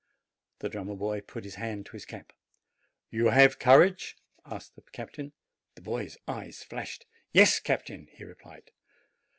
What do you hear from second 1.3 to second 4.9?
his hand to his cap. 'You have courage?" asked the